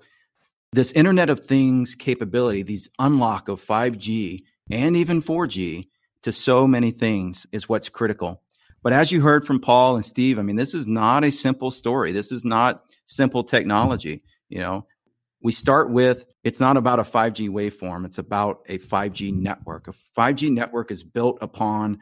this 0.74 0.92
Internet 0.92 1.30
of 1.30 1.40
Things 1.40 1.96
capability, 1.96 2.64
these 2.64 2.90
unlock 3.00 3.48
of 3.48 3.64
5G 3.64 4.44
and 4.70 4.96
even 4.96 5.22
4G 5.22 5.88
to 6.24 6.32
so 6.32 6.68
many 6.68 6.92
things 6.92 7.46
is 7.52 7.70
what's 7.70 7.90
critical. 7.90 8.42
But 8.84 8.94
as 8.94 9.12
you 9.12 9.22
heard 9.22 9.46
from 9.46 9.60
Paul 9.60 9.96
and 9.96 10.06
Steve, 10.06 10.40
I 10.40 10.44
mean, 10.44 10.56
this 10.56 10.74
is 10.74 10.88
not 10.88 11.24
a 11.24 11.32
simple 11.32 11.72
story. 11.72 12.12
This 12.12 12.32
is 12.32 12.46
not 12.46 12.84
simple 13.06 13.44
technology. 13.44 14.24
You 14.50 14.60
know, 14.60 14.88
we 15.42 15.52
start 15.52 15.90
with 15.90 16.26
it's 16.44 16.60
not 16.60 16.78
about 16.78 17.00
a 17.00 17.04
5G 17.04 17.50
waveform, 17.50 18.06
it's 18.06 18.18
about 18.18 18.60
a 18.68 18.78
5G 18.78 19.34
network. 19.34 19.88
A 19.88 19.94
5G 20.18 20.52
network 20.52 20.92
is 20.92 21.04
built 21.04 21.38
upon 21.42 22.00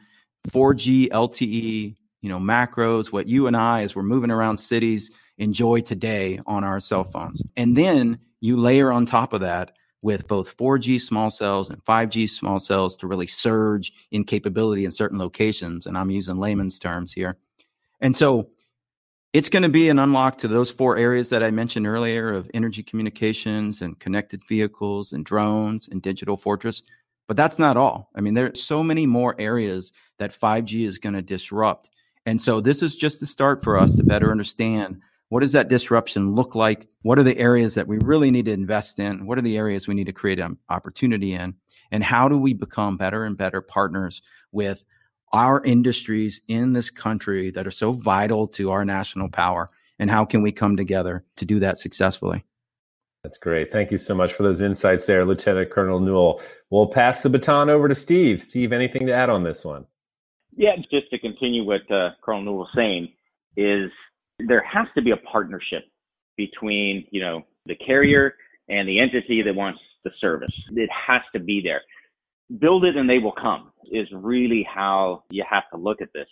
4G 0.48 1.08
LTE, 1.08 1.96
you 2.26 2.32
know, 2.32 2.40
macros, 2.40 3.12
what 3.12 3.28
you 3.28 3.46
and 3.46 3.56
I, 3.56 3.82
as 3.82 3.94
we're 3.94 4.02
moving 4.02 4.32
around 4.32 4.58
cities, 4.58 5.12
enjoy 5.38 5.80
today 5.80 6.40
on 6.44 6.64
our 6.64 6.80
cell 6.80 7.04
phones. 7.04 7.40
And 7.56 7.76
then 7.76 8.18
you 8.40 8.56
layer 8.56 8.90
on 8.90 9.06
top 9.06 9.32
of 9.32 9.42
that 9.42 9.76
with 10.02 10.26
both 10.26 10.56
4G 10.56 11.00
small 11.00 11.30
cells 11.30 11.70
and 11.70 11.84
5G 11.84 12.28
small 12.28 12.58
cells 12.58 12.96
to 12.96 13.06
really 13.06 13.28
surge 13.28 13.92
in 14.10 14.24
capability 14.24 14.84
in 14.84 14.90
certain 14.90 15.20
locations. 15.20 15.86
And 15.86 15.96
I'm 15.96 16.10
using 16.10 16.38
layman's 16.38 16.80
terms 16.80 17.12
here. 17.12 17.36
And 18.00 18.16
so 18.16 18.50
it's 19.32 19.48
going 19.48 19.62
to 19.62 19.68
be 19.68 19.88
an 19.88 20.00
unlock 20.00 20.38
to 20.38 20.48
those 20.48 20.72
four 20.72 20.96
areas 20.96 21.28
that 21.28 21.44
I 21.44 21.52
mentioned 21.52 21.86
earlier 21.86 22.32
of 22.32 22.50
energy 22.54 22.82
communications 22.82 23.82
and 23.82 23.96
connected 24.00 24.42
vehicles 24.48 25.12
and 25.12 25.24
drones 25.24 25.86
and 25.86 26.02
digital 26.02 26.36
fortress. 26.36 26.82
But 27.28 27.36
that's 27.36 27.60
not 27.60 27.76
all. 27.76 28.10
I 28.16 28.20
mean, 28.20 28.34
there 28.34 28.46
are 28.46 28.54
so 28.56 28.82
many 28.82 29.06
more 29.06 29.36
areas 29.38 29.92
that 30.18 30.32
5G 30.32 30.88
is 30.88 30.98
going 30.98 31.14
to 31.14 31.22
disrupt. 31.22 31.90
And 32.26 32.40
so 32.40 32.60
this 32.60 32.82
is 32.82 32.96
just 32.96 33.20
the 33.20 33.26
start 33.26 33.62
for 33.62 33.78
us 33.78 33.94
to 33.94 34.02
better 34.04 34.30
understand 34.30 35.00
what 35.28 35.40
does 35.40 35.52
that 35.52 35.68
disruption 35.68 36.34
look 36.34 36.54
like? 36.54 36.88
What 37.02 37.18
are 37.18 37.24
the 37.24 37.38
areas 37.38 37.74
that 37.74 37.88
we 37.88 37.98
really 37.98 38.30
need 38.30 38.44
to 38.44 38.52
invest 38.52 38.98
in? 38.98 39.26
What 39.26 39.38
are 39.38 39.42
the 39.42 39.56
areas 39.56 39.88
we 39.88 39.94
need 39.94 40.06
to 40.06 40.12
create 40.12 40.38
an 40.38 40.56
opportunity 40.68 41.34
in? 41.34 41.54
And 41.90 42.04
how 42.04 42.28
do 42.28 42.38
we 42.38 42.52
become 42.52 42.96
better 42.96 43.24
and 43.24 43.36
better 43.36 43.60
partners 43.60 44.22
with 44.52 44.84
our 45.32 45.64
industries 45.64 46.42
in 46.46 46.72
this 46.72 46.90
country 46.90 47.50
that 47.50 47.66
are 47.66 47.72
so 47.72 47.92
vital 47.92 48.46
to 48.48 48.70
our 48.70 48.84
national 48.84 49.28
power? 49.28 49.68
And 49.98 50.10
how 50.10 50.24
can 50.24 50.42
we 50.42 50.52
come 50.52 50.76
together 50.76 51.24
to 51.36 51.44
do 51.44 51.58
that 51.60 51.78
successfully? 51.78 52.44
That's 53.24 53.38
great. 53.38 53.72
Thank 53.72 53.90
you 53.90 53.98
so 53.98 54.14
much 54.14 54.32
for 54.32 54.44
those 54.44 54.60
insights 54.60 55.06
there, 55.06 55.24
Lieutenant 55.24 55.70
Colonel 55.70 55.98
Newell. 55.98 56.40
We'll 56.70 56.86
pass 56.86 57.24
the 57.24 57.30
baton 57.30 57.70
over 57.70 57.88
to 57.88 57.94
Steve. 57.94 58.40
Steve, 58.40 58.72
anything 58.72 59.06
to 59.06 59.12
add 59.12 59.30
on 59.30 59.42
this 59.42 59.64
one? 59.64 59.86
Yeah, 60.56 60.76
just 60.90 61.10
to 61.10 61.18
continue 61.18 61.64
what 61.64 61.88
uh, 61.90 62.10
Colonel 62.22 62.42
Newell 62.42 62.58
was 62.58 62.68
saying, 62.74 63.12
is 63.56 63.90
there 64.48 64.64
has 64.64 64.86
to 64.94 65.02
be 65.02 65.10
a 65.10 65.16
partnership 65.30 65.84
between, 66.36 67.06
you 67.10 67.20
know, 67.20 67.42
the 67.66 67.76
carrier 67.76 68.34
and 68.68 68.88
the 68.88 68.98
entity 68.98 69.42
that 69.42 69.54
wants 69.54 69.80
the 70.04 70.10
service. 70.20 70.52
It 70.72 70.90
has 71.06 71.20
to 71.34 71.40
be 71.40 71.60
there. 71.62 71.82
Build 72.58 72.84
it 72.84 72.96
and 72.96 73.08
they 73.08 73.18
will 73.18 73.32
come 73.32 73.70
is 73.90 74.08
really 74.12 74.66
how 74.72 75.24
you 75.30 75.44
have 75.48 75.64
to 75.72 75.78
look 75.78 76.00
at 76.00 76.12
this. 76.14 76.26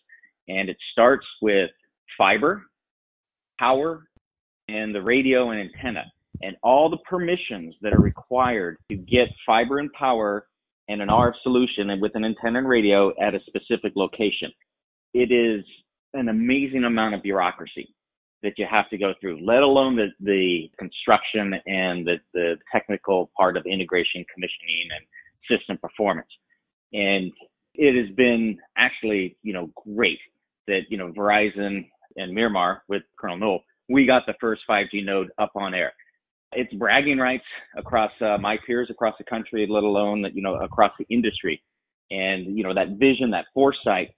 And 0.49 0.69
it 0.69 0.76
starts 0.93 1.26
with 1.43 1.71
fiber, 2.16 2.62
power, 3.59 4.07
and 4.69 4.95
the 4.95 5.02
radio 5.02 5.50
and 5.50 5.61
antenna, 5.61 6.04
and 6.43 6.57
all 6.62 6.88
the 6.88 6.99
permissions 7.09 7.75
that 7.83 7.93
are 7.93 8.00
required 8.00 8.78
to 8.90 8.97
get 8.97 9.28
fiber 9.47 9.78
and 9.78 9.93
power 9.93 10.47
and 10.88 11.00
an 11.00 11.08
RF 11.08 11.34
solution 11.42 11.90
and 11.90 12.00
with 12.00 12.12
an 12.14 12.24
antenna 12.24 12.58
and 12.58 12.68
radio 12.68 13.12
at 13.20 13.34
a 13.34 13.40
specific 13.46 13.92
location. 13.96 14.52
It 15.12 15.32
is 15.32 15.64
an 16.12 16.28
amazing 16.28 16.84
amount 16.84 17.14
of 17.14 17.22
bureaucracy 17.22 17.94
that 18.42 18.52
you 18.58 18.66
have 18.70 18.88
to 18.90 18.98
go 18.98 19.14
through, 19.20 19.44
let 19.44 19.62
alone 19.62 19.96
the, 19.96 20.08
the 20.20 20.70
construction 20.78 21.54
and 21.66 22.06
the, 22.06 22.16
the 22.34 22.56
technical 22.70 23.30
part 23.36 23.56
of 23.56 23.64
integration, 23.64 24.24
commissioning, 24.32 24.88
and 24.94 25.58
system 25.58 25.78
performance. 25.78 26.28
And 26.92 27.32
it 27.74 27.96
has 27.96 28.14
been 28.14 28.58
actually, 28.76 29.36
you 29.42 29.52
know, 29.54 29.70
great 29.94 30.18
that, 30.66 30.82
you 30.90 30.98
know, 30.98 31.10
Verizon 31.12 31.88
and 32.16 32.34
Miramar 32.34 32.82
with 32.88 33.02
Colonel 33.18 33.38
Newell, 33.38 33.64
we 33.88 34.06
got 34.06 34.24
the 34.26 34.34
first 34.40 34.62
5G 34.68 35.04
node 35.04 35.30
up 35.38 35.52
on 35.56 35.74
air. 35.74 35.92
It's 36.54 36.73
bragging 36.75 37.18
rights 37.18 37.44
across 37.76 38.11
uh, 38.20 38.38
my 38.38 38.56
peers 38.66 38.88
across 38.90 39.14
the 39.18 39.25
country, 39.25 39.66
let 39.68 39.82
alone 39.82 40.23
that, 40.23 40.34
you 40.34 40.42
know, 40.42 40.54
across 40.56 40.92
the 40.99 41.06
industry. 41.08 41.62
And, 42.11 42.56
you 42.56 42.62
know, 42.62 42.75
that 42.75 42.99
vision, 42.99 43.30
that 43.30 43.46
foresight 43.54 44.14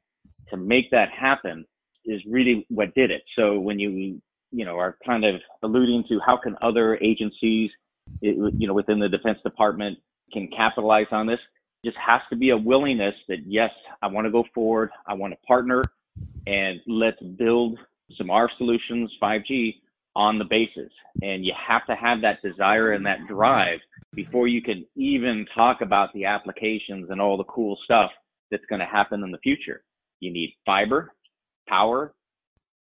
to 0.51 0.57
make 0.57 0.91
that 0.91 1.09
happen 1.11 1.65
is 2.05 2.21
really 2.29 2.67
what 2.69 2.95
did 2.95 3.11
it. 3.11 3.23
So 3.37 3.59
when 3.59 3.79
you 3.79 4.21
you 4.53 4.65
know 4.65 4.79
are 4.79 4.97
kind 5.05 5.25
of 5.25 5.37
alluding 5.63 6.05
to 6.09 6.21
how 6.25 6.37
can 6.37 6.57
other 6.63 6.97
agencies 7.03 7.71
you 8.21 8.67
know 8.67 8.75
within 8.75 8.99
the 8.99 9.09
Defense 9.09 9.39
Department 9.45 9.99
can 10.33 10.49
capitalize 10.57 11.07
on 11.11 11.27
this, 11.27 11.41
just 11.85 11.97
has 11.97 12.21
to 12.31 12.37
be 12.37 12.51
a 12.51 12.57
willingness 12.57 13.15
that 13.29 13.39
yes, 13.47 13.71
I 14.03 14.07
want 14.07 14.27
to 14.27 14.31
go 14.31 14.45
forward, 14.55 14.91
I 15.07 15.15
want 15.15 15.33
to 15.33 15.39
partner, 15.47 15.83
and 16.47 16.81
let's 16.87 17.21
build 17.37 17.79
some 18.17 18.31
R 18.31 18.49
solutions 18.57 19.13
5G 19.23 19.75
on 20.17 20.39
the 20.39 20.45
basis. 20.45 20.91
And 21.23 21.45
you 21.45 21.53
have 21.69 21.87
to 21.87 21.95
have 21.95 22.23
that 22.23 22.43
desire 22.43 22.93
and 22.93 23.05
that 23.05 23.19
drive 23.29 23.79
before 24.15 24.49
you 24.49 24.63
can 24.63 24.87
even 24.97 25.47
talk 25.55 25.83
about 25.83 26.13
the 26.15 26.25
applications 26.25 27.11
and 27.11 27.21
all 27.21 27.37
the 27.37 27.45
cool 27.45 27.79
stuff 27.85 28.11
that's 28.51 28.65
going 28.71 28.81
to 28.81 28.87
happen 28.87 29.23
in 29.23 29.31
the 29.31 29.39
future. 29.39 29.85
You 30.21 30.33
need 30.33 30.57
fiber, 30.65 31.13
power 31.69 32.15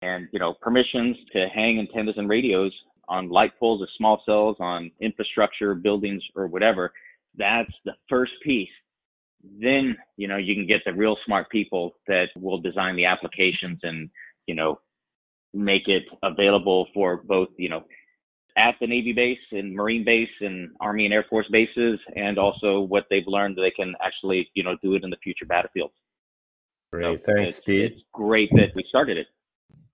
and 0.01 0.27
you 0.31 0.39
know 0.39 0.53
permissions 0.61 1.17
to 1.33 1.47
hang 1.53 1.79
antennas 1.79 2.15
and 2.17 2.29
radios 2.29 2.71
on 3.07 3.29
light 3.29 3.51
poles 3.59 3.81
or 3.81 3.87
small 3.97 4.21
cells 4.25 4.55
on 4.59 4.91
infrastructure 5.01 5.75
buildings 5.75 6.23
or 6.35 6.47
whatever 6.47 6.93
that's 7.37 7.71
the 7.85 7.93
first 8.07 8.31
piece 8.43 8.69
then 9.61 9.95
you 10.17 10.27
know 10.27 10.37
you 10.37 10.55
can 10.55 10.67
get 10.67 10.81
the 10.85 10.93
real 10.93 11.17
smart 11.25 11.49
people 11.49 11.93
that 12.07 12.27
will 12.35 12.59
design 12.59 12.95
the 12.95 13.05
applications 13.05 13.79
and 13.83 14.09
you 14.45 14.55
know 14.55 14.79
make 15.53 15.87
it 15.87 16.03
available 16.23 16.87
for 16.93 17.23
both 17.25 17.49
you 17.57 17.69
know 17.69 17.83
at 18.57 18.75
the 18.81 18.87
navy 18.87 19.13
base 19.13 19.37
and 19.51 19.73
marine 19.73 20.03
base 20.03 20.29
and 20.41 20.69
army 20.81 21.05
and 21.05 21.13
air 21.13 21.25
force 21.29 21.47
bases 21.51 21.99
and 22.15 22.37
also 22.37 22.81
what 22.81 23.05
they've 23.09 23.27
learned 23.27 23.57
they 23.57 23.71
can 23.71 23.93
actually 24.03 24.49
you 24.53 24.63
know 24.63 24.75
do 24.83 24.95
it 24.95 25.03
in 25.03 25.09
the 25.09 25.17
future 25.23 25.45
battlefields 25.45 25.93
Great. 26.91 27.19
So 27.25 27.33
Thanks, 27.33 27.49
it's, 27.49 27.57
Steve. 27.57 27.91
It's 27.91 28.01
great 28.13 28.49
that 28.53 28.69
we 28.75 28.83
started 28.87 29.17
it. 29.17 29.27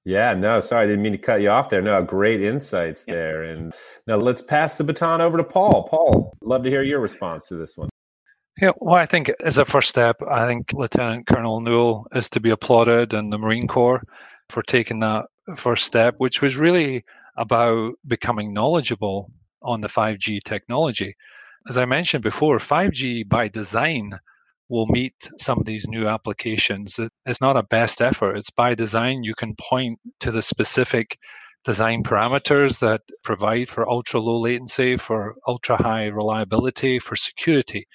Yeah, 0.05 0.35
no, 0.35 0.59
sorry, 0.59 0.83
I 0.83 0.87
didn't 0.87 1.01
mean 1.01 1.13
to 1.13 1.17
cut 1.17 1.41
you 1.41 1.49
off 1.49 1.69
there. 1.69 1.81
No, 1.81 2.01
great 2.03 2.41
insights 2.41 3.03
yeah. 3.07 3.15
there. 3.15 3.43
And 3.43 3.73
now 4.05 4.17
let's 4.17 4.41
pass 4.41 4.77
the 4.77 4.83
baton 4.83 5.19
over 5.19 5.37
to 5.37 5.43
Paul. 5.43 5.87
Paul, 5.89 6.37
love 6.41 6.63
to 6.63 6.69
hear 6.69 6.83
your 6.83 6.99
response 6.99 7.47
to 7.47 7.55
this 7.55 7.75
one. 7.75 7.89
Yeah, 8.61 8.71
well, 8.77 8.95
I 8.95 9.05
think 9.05 9.31
as 9.43 9.57
a 9.57 9.65
first 9.65 9.89
step, 9.89 10.21
I 10.29 10.45
think 10.47 10.71
Lieutenant 10.73 11.25
Colonel 11.27 11.59
Newell 11.59 12.07
is 12.13 12.29
to 12.29 12.39
be 12.39 12.51
applauded 12.51 13.13
and 13.13 13.33
the 13.33 13.37
Marine 13.37 13.67
Corps 13.67 14.01
for 14.49 14.61
taking 14.61 14.99
that 14.99 15.25
first 15.55 15.85
step, 15.85 16.15
which 16.17 16.41
was 16.41 16.57
really 16.57 17.03
about 17.37 17.93
becoming 18.07 18.53
knowledgeable 18.53 19.31
on 19.61 19.81
the 19.81 19.87
5G 19.87 20.41
technology. 20.43 21.15
As 21.67 21.77
I 21.77 21.85
mentioned 21.85 22.23
before, 22.23 22.57
5G 22.57 23.27
by 23.27 23.47
design 23.47 24.19
will 24.69 24.85
meet 24.87 25.13
some 25.37 25.59
of 25.59 25.65
these 25.65 25.87
new 25.87 26.07
applications. 26.07 26.99
It's 27.25 27.41
not 27.41 27.57
a 27.57 27.63
best 27.63 28.01
effort, 28.01 28.37
it's 28.37 28.49
by 28.49 28.75
design. 28.75 29.23
You 29.23 29.35
can 29.35 29.55
point 29.59 29.99
to 30.21 30.31
the 30.31 30.41
specific 30.41 31.17
design 31.63 32.03
parameters 32.03 32.79
that 32.79 33.01
provide 33.23 33.69
for 33.69 33.89
ultra 33.89 34.19
low 34.19 34.39
latency, 34.39 34.97
for 34.97 35.35
ultra 35.47 35.81
high 35.81 36.05
reliability, 36.05 36.99
for 36.99 37.15
security. 37.15 37.87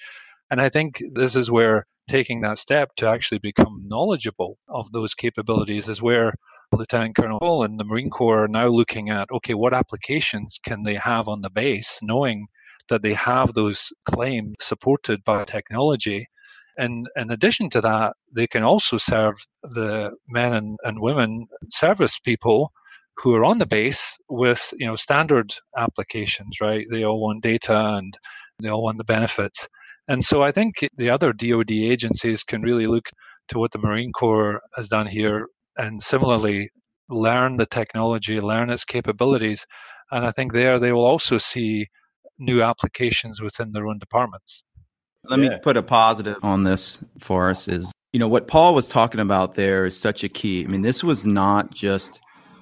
And 0.49 0.61
I 0.61 0.69
think 0.69 1.01
this 1.13 1.35
is 1.35 1.49
where 1.49 1.87
taking 2.09 2.41
that 2.41 2.57
step 2.57 2.89
to 2.97 3.07
actually 3.07 3.39
become 3.39 3.83
knowledgeable 3.87 4.57
of 4.67 4.91
those 4.91 5.13
capabilities 5.13 5.87
is 5.87 6.01
where 6.01 6.33
Lieutenant 6.71 7.15
Colonel 7.15 7.63
and 7.63 7.79
the 7.79 7.83
Marine 7.83 8.09
Corps 8.09 8.45
are 8.45 8.47
now 8.47 8.67
looking 8.67 9.09
at 9.09 9.29
okay, 9.31 9.53
what 9.53 9.73
applications 9.73 10.59
can 10.63 10.83
they 10.83 10.95
have 10.95 11.27
on 11.27 11.41
the 11.41 11.49
base, 11.49 11.99
knowing 12.01 12.47
that 12.89 13.01
they 13.01 13.13
have 13.13 13.53
those 13.53 13.91
claims 14.05 14.55
supported 14.59 15.23
by 15.23 15.43
technology 15.45 16.27
and 16.77 17.07
in 17.15 17.31
addition 17.31 17.69
to 17.71 17.81
that, 17.81 18.13
they 18.33 18.47
can 18.47 18.63
also 18.63 18.97
serve 18.97 19.35
the 19.63 20.11
men 20.27 20.53
and, 20.53 20.79
and 20.83 20.99
women 20.99 21.47
service 21.69 22.17
people 22.19 22.71
who 23.17 23.35
are 23.35 23.45
on 23.45 23.57
the 23.57 23.65
base 23.65 24.17
with 24.29 24.73
you 24.77 24.87
know 24.87 24.95
standard 24.95 25.53
applications, 25.77 26.57
right? 26.61 26.87
They 26.89 27.03
all 27.03 27.21
want 27.21 27.43
data 27.43 27.97
and 27.97 28.17
they 28.59 28.69
all 28.69 28.83
want 28.83 28.97
the 28.97 29.03
benefits. 29.03 29.67
And 30.07 30.23
so 30.23 30.43
I 30.43 30.51
think 30.51 30.87
the 30.97 31.09
other 31.09 31.33
DoD 31.33 31.71
agencies 31.71 32.43
can 32.43 32.61
really 32.61 32.87
look 32.87 33.09
to 33.49 33.59
what 33.59 33.71
the 33.71 33.79
Marine 33.79 34.11
Corps 34.11 34.61
has 34.75 34.87
done 34.87 35.07
here 35.07 35.47
and 35.77 36.01
similarly 36.01 36.69
learn 37.09 37.57
the 37.57 37.65
technology, 37.65 38.39
learn 38.39 38.69
its 38.69 38.85
capabilities. 38.85 39.65
And 40.11 40.25
I 40.25 40.31
think 40.31 40.53
there 40.53 40.79
they 40.79 40.91
will 40.91 41.05
also 41.05 41.37
see 41.37 41.87
new 42.39 42.61
applications 42.61 43.41
within 43.41 43.71
their 43.71 43.87
own 43.87 43.99
departments. 43.99 44.63
Let 45.25 45.39
yeah. 45.39 45.49
me 45.49 45.57
put 45.61 45.77
a 45.77 45.83
positive 45.83 46.37
on 46.43 46.63
this 46.63 47.03
for 47.19 47.49
us 47.49 47.67
is, 47.67 47.91
you 48.11 48.19
know, 48.19 48.27
what 48.27 48.47
Paul 48.47 48.73
was 48.73 48.89
talking 48.89 49.19
about 49.19 49.55
there 49.55 49.85
is 49.85 49.97
such 49.97 50.23
a 50.23 50.29
key. 50.29 50.63
I 50.63 50.67
mean, 50.67 50.81
this 50.81 51.03
was 51.03 51.25
not 51.25 51.71
just 51.71 52.19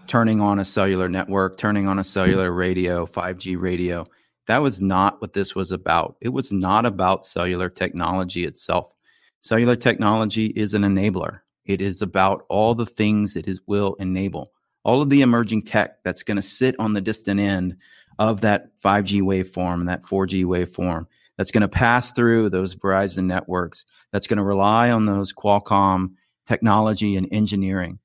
turning 0.07 0.41
on 0.41 0.59
a 0.59 0.65
cellular 0.65 1.07
network, 1.07 1.57
turning 1.57 1.87
on 1.87 1.99
a 1.99 2.03
cellular 2.03 2.51
radio, 2.51 3.05
5G 3.05 3.59
radio. 3.59 4.05
That 4.47 4.61
was 4.61 4.81
not 4.81 5.21
what 5.21 5.33
this 5.33 5.55
was 5.55 5.71
about. 5.71 6.17
It 6.19 6.29
was 6.29 6.51
not 6.51 6.85
about 6.85 7.23
cellular 7.23 7.69
technology 7.69 8.45
itself. 8.45 8.91
Cellular 9.41 9.75
technology 9.75 10.47
is 10.47 10.73
an 10.73 10.81
enabler. 10.81 11.39
It 11.69 11.79
is 11.79 12.01
about 12.01 12.45
all 12.49 12.75
the 12.75 12.85
things 12.85 13.37
it 13.37 13.47
is, 13.47 13.61
will 13.65 13.93
enable, 13.95 14.51
all 14.83 15.01
of 15.01 15.09
the 15.09 15.21
emerging 15.21 15.61
tech 15.61 16.03
that's 16.03 16.23
going 16.23 16.35
to 16.35 16.41
sit 16.41 16.75
on 16.79 16.93
the 16.93 17.01
distant 17.01 17.39
end 17.39 17.77
of 18.17 18.41
that 18.41 18.77
5G 18.83 19.21
waveform 19.21 19.75
and 19.75 19.87
that 19.87 20.03
4G 20.03 20.43
waveform 20.43 21.05
that's 21.37 21.51
going 21.51 21.61
to 21.61 21.69
pass 21.69 22.11
through 22.11 22.49
those 22.49 22.75
Verizon 22.75 23.25
networks, 23.25 23.85
that's 24.11 24.27
going 24.27 24.37
to 24.37 24.43
rely 24.43 24.91
on 24.91 25.05
those 25.05 25.31
Qualcomm 25.31 26.09
technology, 26.49 27.15
and 27.15 27.27
engineering. 27.31 27.99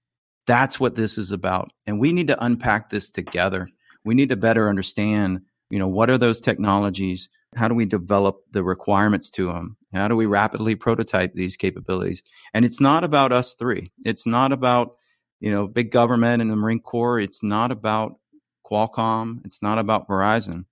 That's 0.47 0.79
what 0.79 0.95
this 0.95 1.17
is 1.17 1.33
about. 1.33 1.73
And 1.87 1.99
we 1.99 2.13
need 2.13 2.27
to 2.27 2.45
unpack 2.45 2.91
this 2.91 3.11
together. 3.11 3.67
We 4.05 4.15
need 4.15 4.29
to 4.29 4.37
better 4.37 4.69
understand, 4.69 5.41
you 5.71 5.79
know, 5.79 5.89
what 5.89 6.11
are 6.11 6.19
those 6.19 6.43
technologies? 6.43 7.31
How 7.57 7.69
do 7.69 7.75
we 7.75 7.87
develop 7.87 8.43
the 8.51 8.63
requirements 8.63 9.31
to 9.31 9.47
them? 9.47 9.79
How 9.95 10.09
do 10.09 10.17
we 10.17 10.27
rapidly 10.27 10.75
prototype 10.75 11.35
these 11.35 11.57
capabilities? 11.57 12.23
And 12.53 12.65
it's 12.65 12.81
not 12.81 13.05
about 13.05 13.33
us 13.33 13.55
three. 13.55 13.93
It's 14.05 14.27
not 14.27 14.53
about, 14.53 14.97
you 15.41 15.51
know, 15.51 15.67
big 15.67 15.91
government 15.91 16.43
and 16.43 16.51
the 16.51 16.57
Marine 16.57 16.81
Corps. 16.81 17.21
It's 17.21 17.43
not 17.43 17.71
about 17.71 18.19
Qualcomm. 18.67 19.45
It's 19.45 19.63
not 19.63 19.79
about 19.79 20.09
Verizon. 20.09 20.65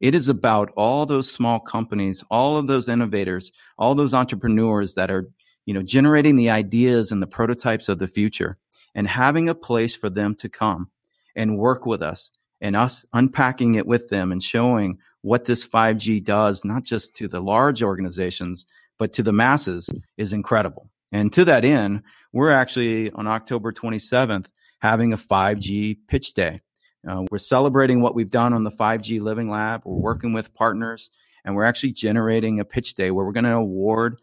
It 0.00 0.14
is 0.14 0.28
about 0.28 0.72
all 0.76 1.06
those 1.06 1.30
small 1.30 1.60
companies, 1.60 2.24
all 2.30 2.56
of 2.56 2.66
those 2.66 2.88
innovators, 2.88 3.52
all 3.78 3.94
those 3.94 4.14
entrepreneurs 4.14 4.94
that 4.94 5.10
are, 5.10 5.28
you 5.64 5.74
know, 5.74 5.82
generating 5.82 6.36
the 6.36 6.50
ideas 6.50 7.12
and 7.12 7.22
the 7.22 7.26
prototypes 7.26 7.88
of 7.88 7.98
the 8.00 8.08
future 8.08 8.56
and 8.94 9.06
having 9.06 9.48
a 9.48 9.54
place 9.54 9.94
for 9.94 10.10
them 10.10 10.34
to 10.36 10.48
come 10.48 10.90
and 11.36 11.56
work 11.56 11.86
with 11.86 12.02
us 12.02 12.32
and 12.60 12.74
us 12.74 13.04
unpacking 13.12 13.74
it 13.74 13.86
with 13.86 14.08
them 14.08 14.32
and 14.32 14.42
showing 14.42 14.98
what 15.22 15.44
this 15.44 15.66
5G 15.66 16.22
does, 16.22 16.64
not 16.64 16.82
just 16.82 17.14
to 17.16 17.28
the 17.28 17.40
large 17.40 17.82
organizations, 17.82 18.66
but 18.98 19.12
to 19.14 19.22
the 19.22 19.32
masses 19.32 19.88
is 20.16 20.32
incredible. 20.32 20.90
And 21.10 21.32
to 21.32 21.44
that 21.44 21.64
end, 21.64 22.02
we're 22.32 22.50
actually 22.50 23.10
on 23.12 23.26
October 23.26 23.72
27th 23.72 24.46
having 24.80 25.12
a 25.12 25.16
5G 25.16 25.98
pitch 26.08 26.34
day. 26.34 26.60
Uh, 27.08 27.24
we're 27.30 27.38
celebrating 27.38 28.00
what 28.00 28.14
we've 28.14 28.30
done 28.30 28.52
on 28.52 28.64
the 28.64 28.70
5G 28.70 29.20
Living 29.20 29.50
Lab. 29.50 29.82
We're 29.84 29.94
working 29.94 30.32
with 30.32 30.54
partners, 30.54 31.10
and 31.44 31.54
we're 31.54 31.64
actually 31.64 31.92
generating 31.92 32.60
a 32.60 32.64
pitch 32.64 32.94
day 32.94 33.10
where 33.10 33.24
we're 33.24 33.32
going 33.32 33.44
to 33.44 33.54
award 33.54 34.20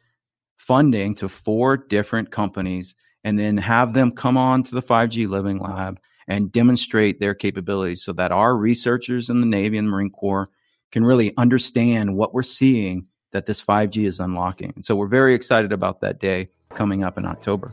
funding 0.57 1.15
to 1.15 1.29
four 1.29 1.77
different 1.77 2.31
companies 2.31 2.95
and 3.23 3.37
then 3.37 3.57
have 3.57 3.93
them 3.93 4.11
come 4.11 4.37
on 4.37 4.63
to 4.63 4.75
the 4.75 4.81
5G 4.81 5.27
Living 5.27 5.59
Lab 5.59 5.99
and 6.27 6.51
demonstrate 6.51 7.19
their 7.19 7.33
capabilities 7.33 8.03
so 8.03 8.13
that 8.13 8.31
our 8.31 8.55
researchers 8.55 9.29
in 9.29 9.41
the 9.41 9.47
Navy 9.47 9.77
and 9.77 9.89
Marine 9.89 10.11
Corps 10.11 10.49
can 10.91 11.03
really 11.03 11.35
understand 11.37 12.15
what 12.15 12.33
we're 12.33 12.43
seeing 12.43 13.07
that 13.31 13.45
this 13.45 13.63
5G 13.63 14.05
is 14.05 14.19
unlocking. 14.19 14.73
And 14.75 14.83
so 14.83 14.95
we're 14.95 15.07
very 15.07 15.33
excited 15.35 15.71
about 15.71 16.01
that 16.01 16.19
day 16.19 16.47
coming 16.73 17.03
up 17.03 17.17
in 17.17 17.25
October. 17.25 17.71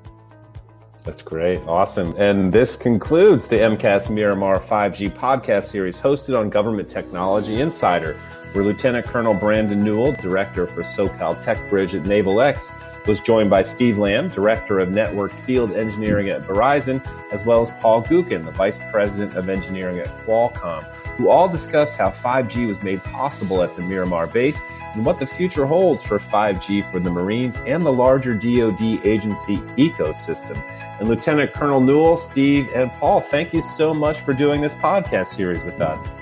That's 1.04 1.23
great. 1.23 1.61
Awesome. 1.68 2.14
And 2.18 2.52
this 2.52 2.75
concludes 2.75 3.46
the 3.46 3.56
MCAS 3.56 4.11
Miramar 4.11 4.58
5G 4.58 5.11
podcast 5.12 5.64
series 5.64 6.00
hosted 6.00 6.38
on 6.38 6.50
Government 6.50 6.90
Technology 6.90 7.61
Insider, 7.61 8.14
where 8.52 8.64
Lieutenant 8.64 9.06
Colonel 9.06 9.32
Brandon 9.32 9.85
Newell, 9.85 10.12
Director 10.12 10.66
for 10.66 10.82
SoCal 10.82 11.40
Tech 11.42 11.70
Bridge 11.70 11.94
at 11.94 12.06
Naval 12.06 12.40
X, 12.40 12.73
was 13.06 13.20
joined 13.20 13.50
by 13.50 13.62
Steve 13.62 13.99
Lamb, 13.99 14.30
Director 14.30 14.80
of 14.80 14.90
Network 14.90 15.30
Field 15.30 15.73
Engineering 15.73 16.28
at 16.28 16.42
Verizon, 16.42 17.00
as 17.32 17.44
well 17.44 17.62
as 17.62 17.70
Paul 17.80 18.02
Guckian, 18.02 18.44
the 18.44 18.50
Vice 18.50 18.80
President 18.90 19.37
of 19.37 19.49
Engineering 19.49 20.00
at 20.00 20.08
Qualcomm, 20.26 20.85
who 21.16 21.28
all 21.28 21.49
discussed 21.49 21.96
how 21.96 22.11
5G 22.11 22.66
was 22.66 22.82
made 22.82 23.02
possible 23.04 23.62
at 23.62 23.75
the 23.76 23.82
Miramar 23.82 24.26
base 24.26 24.62
and 24.94 25.04
what 25.04 25.18
the 25.18 25.26
future 25.26 25.66
holds 25.66 26.02
for 26.02 26.18
5G 26.18 26.90
for 26.90 26.99
the 26.99 27.11
Marines 27.11 27.58
and 27.66 27.85
the 27.85 27.92
larger 27.92 28.35
DoD 28.35 29.04
agency 29.04 29.58
ecosystem. 29.76 30.62
And 30.99 31.08
Lieutenant 31.08 31.52
Colonel 31.52 31.80
Newell, 31.80 32.16
Steve, 32.16 32.70
and 32.75 32.90
Paul, 32.92 33.20
thank 33.20 33.52
you 33.52 33.61
so 33.61 33.92
much 33.92 34.20
for 34.20 34.32
doing 34.32 34.61
this 34.61 34.75
podcast 34.75 35.28
series 35.28 35.64
with 35.64 35.80
us. 35.80 36.18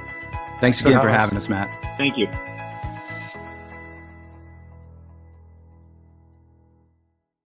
Thanks 0.61 0.81
again 0.81 1.01
for 1.01 1.09
having 1.09 1.37
us, 1.37 1.49
Matt. 1.49 1.71
Thank 1.97 2.17
you. 2.17 2.29